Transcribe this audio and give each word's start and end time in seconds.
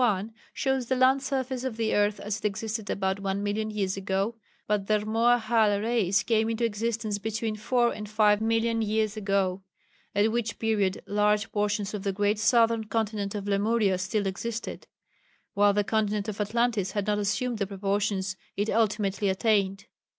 1 0.03 0.33
shows 0.51 0.87
the 0.87 0.95
land 0.95 1.21
surface 1.21 1.63
of 1.63 1.77
the 1.77 1.93
earth 1.93 2.19
as 2.19 2.39
it 2.39 2.45
existed 2.45 2.89
about 2.89 3.19
one 3.19 3.43
million 3.43 3.69
years 3.69 3.95
ago, 3.95 4.33
but 4.65 4.87
the 4.87 4.95
Rmoahal 4.97 5.79
race 5.83 6.23
came 6.23 6.49
into 6.49 6.65
existence 6.65 7.19
between 7.19 7.55
four 7.55 7.93
and 7.93 8.09
five 8.09 8.41
million 8.41 8.81
years 8.81 9.15
ago, 9.15 9.61
at 10.15 10.31
which 10.31 10.57
period 10.57 11.03
large 11.05 11.51
portions 11.51 11.93
of 11.93 12.01
the 12.01 12.11
great 12.13 12.39
southern 12.39 12.85
continent 12.85 13.35
of 13.35 13.47
Lemuria 13.47 13.99
still 13.99 14.25
existed, 14.25 14.87
while 15.53 15.71
the 15.71 15.83
continent 15.83 16.27
of 16.27 16.41
Atlantis 16.41 16.93
had 16.93 17.05
not 17.05 17.19
assumed 17.19 17.59
the 17.59 17.67
proportions 17.67 18.35
it 18.57 18.71
ultimately 18.71 19.29
attained. 19.29 19.85